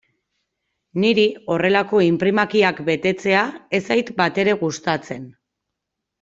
[1.03, 1.25] Niri
[1.55, 3.45] horrelako inprimakiak betetzea
[3.79, 5.31] ez zait batere gustatzen.